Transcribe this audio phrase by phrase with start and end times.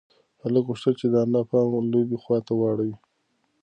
[0.41, 2.95] هلک غوښتل چې د انا پام د لوبې خواته واړوي.